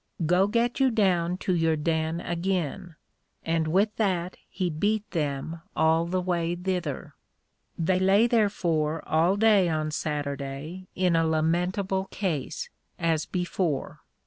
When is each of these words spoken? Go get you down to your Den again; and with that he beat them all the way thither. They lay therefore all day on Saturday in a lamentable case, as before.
Go 0.25 0.47
get 0.47 0.79
you 0.79 0.89
down 0.89 1.37
to 1.45 1.53
your 1.53 1.75
Den 1.75 2.21
again; 2.21 2.95
and 3.45 3.67
with 3.67 3.95
that 3.97 4.35
he 4.49 4.67
beat 4.71 5.07
them 5.11 5.61
all 5.75 6.07
the 6.07 6.19
way 6.19 6.55
thither. 6.55 7.13
They 7.77 7.99
lay 7.99 8.25
therefore 8.25 9.07
all 9.07 9.37
day 9.37 9.69
on 9.69 9.91
Saturday 9.91 10.87
in 10.95 11.15
a 11.15 11.23
lamentable 11.27 12.05
case, 12.05 12.71
as 12.97 13.27
before. 13.27 13.99